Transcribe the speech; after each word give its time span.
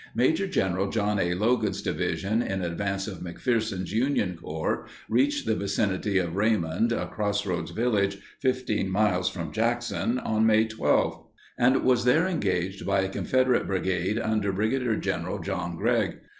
Maj. 0.15 0.49
Gen. 0.51 0.89
John 0.91 1.19
A. 1.19 1.35
Logan's 1.35 1.83
Division, 1.83 2.41
in 2.41 2.63
advance 2.63 3.07
of 3.07 3.19
McPherson's 3.19 3.93
Union 3.93 4.35
Corps, 4.35 4.87
reached 5.07 5.45
the 5.45 5.53
vicinity 5.53 6.17
of 6.17 6.35
Raymond, 6.35 6.91
a 6.91 7.05
crossroads 7.05 7.69
village 7.69 8.17
15 8.41 8.89
miles 8.89 9.29
from 9.29 9.51
Jackson 9.51 10.17
on 10.17 10.47
May 10.47 10.65
12, 10.65 11.23
and 11.55 11.83
was 11.83 12.03
there 12.03 12.25
engaged 12.25 12.83
by 12.83 13.01
a 13.01 13.09
Confederate 13.09 13.67
brigade 13.67 14.17
under 14.17 14.51
Brig. 14.51 14.99
Gen. 15.03 15.39
John 15.43 15.77
Gregg. 15.77 16.17